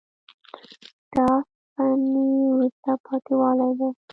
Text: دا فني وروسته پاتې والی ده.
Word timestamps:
دا 1.15 1.27
فني 1.73 2.25
وروسته 2.47 2.91
پاتې 3.05 3.33
والی 3.39 3.71
ده. 3.79 3.89